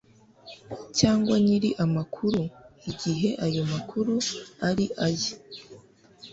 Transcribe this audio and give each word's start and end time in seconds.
cyangwa 0.97 1.35
nyir 1.45 1.63
amakuru 1.85 2.41
igihe 2.91 3.29
ayo 3.45 3.63
makuru 3.73 4.13
ari 4.69 4.85
aye 5.05 5.33